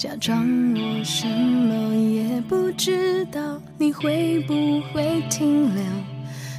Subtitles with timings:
[0.00, 5.84] 假装我什么也不知道，你会不会停留？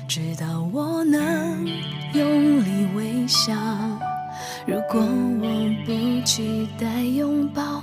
[0.08, 1.68] 直到我能
[2.14, 3.52] 用力微笑。
[4.68, 7.82] 如果我不期待拥抱，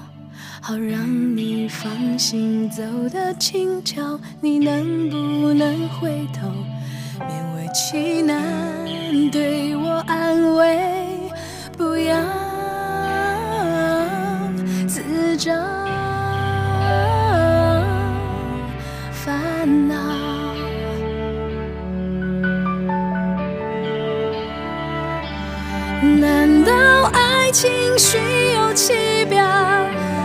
[0.61, 6.47] 好让你放心走得轻巧，你能不能回头？
[7.19, 8.41] 勉为其难
[9.33, 10.79] 对我安慰，
[11.77, 12.17] 不要
[26.01, 26.73] 难道
[27.13, 28.19] 爱情虚
[28.55, 29.45] 有其表，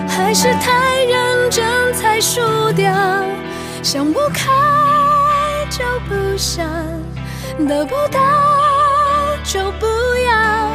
[0.08, 2.40] 还是太认真才输
[2.74, 2.94] 掉？
[3.82, 4.52] 想不开
[5.72, 6.64] 就不想，
[7.68, 8.20] 得不到
[9.44, 9.88] 就不
[10.28, 10.70] 要。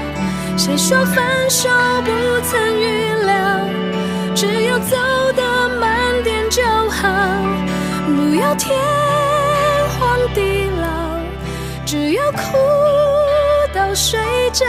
[0.57, 1.69] 谁说分手
[2.05, 2.11] 不
[2.51, 3.61] 曾预料？
[4.35, 4.97] 只要走
[5.37, 7.09] 得慢点就好，
[8.05, 8.77] 不要天
[9.99, 11.21] 荒地老，
[11.87, 12.59] 只要哭
[13.95, 14.19] 睡
[14.53, 14.65] 着。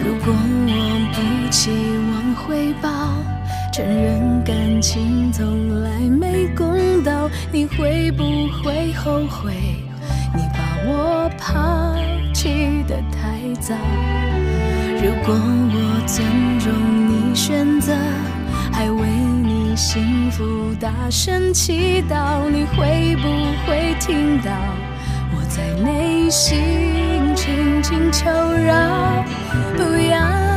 [0.00, 0.34] 如果
[0.66, 1.70] 我不期
[2.10, 2.88] 望回报，
[3.72, 8.22] 承认感情从来没公道，你会不
[8.62, 9.54] 会后悔？
[10.34, 11.94] 你把我抛
[12.40, 13.74] 起得太早。
[15.02, 16.24] 如果我尊
[16.60, 16.70] 重
[17.08, 17.92] 你选择，
[18.72, 23.28] 还为你幸福大声祈祷，你会不
[23.66, 24.52] 会听到
[25.34, 29.24] 我在内心轻轻求饶？
[29.76, 30.47] 不要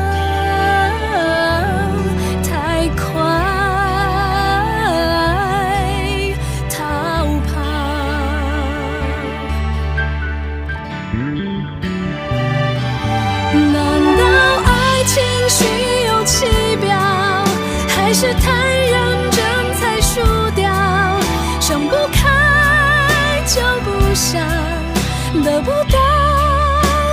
[25.44, 25.97] 得不到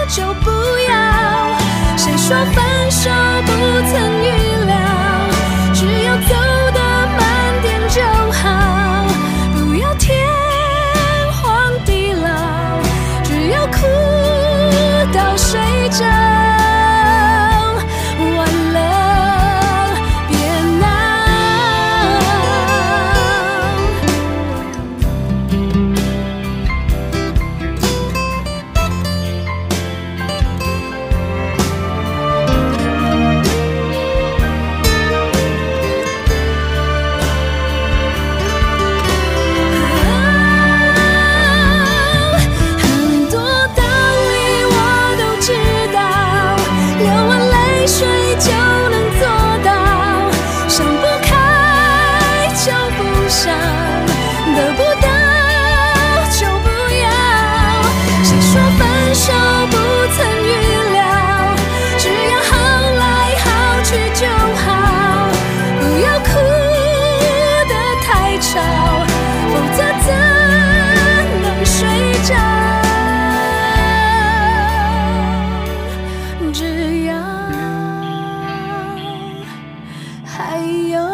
[0.09, 0.51] 就不
[0.89, 1.59] 要。
[1.97, 3.11] 谁说分手
[3.47, 3.53] 不
[3.91, 4.38] 曾预
[80.39, 81.08] 还有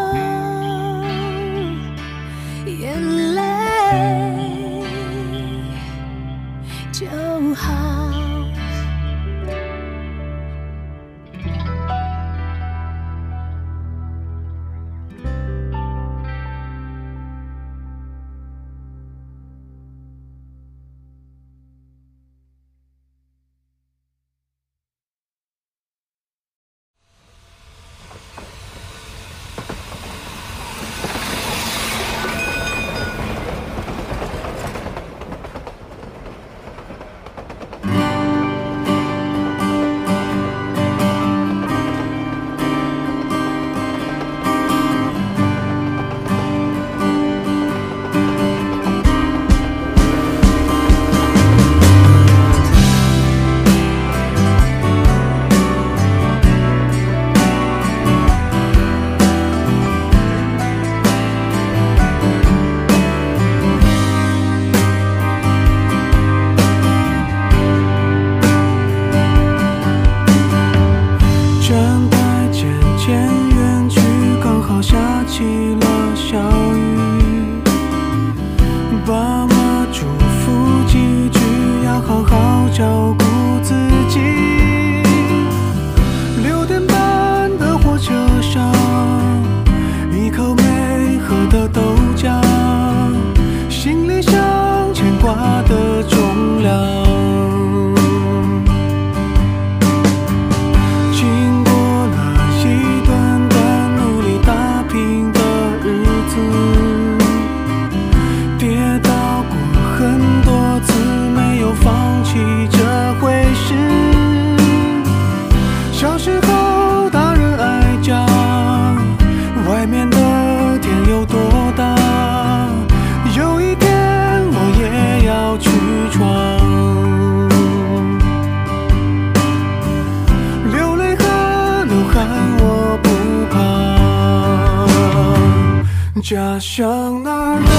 [136.25, 137.74] 家乡那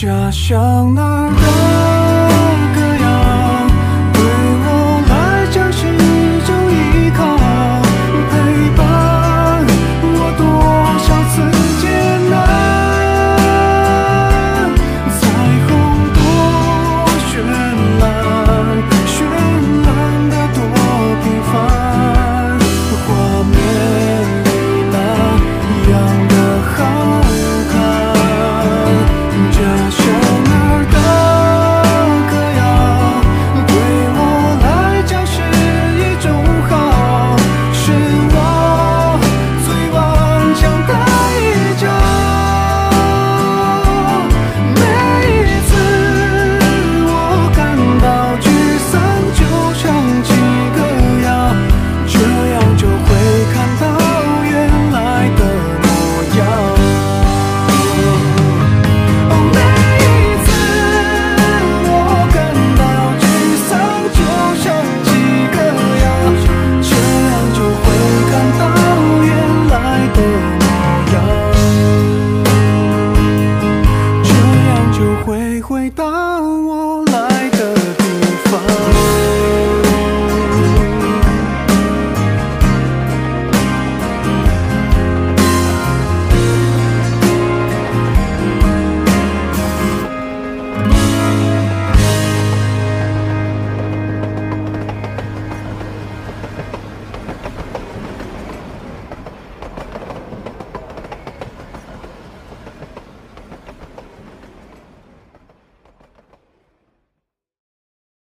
[0.00, 1.97] 家乡那儿。